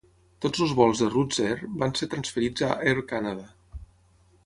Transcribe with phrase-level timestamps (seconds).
[0.45, 3.51] Tots els vols de Roots Air van ser transferits a Air Canada.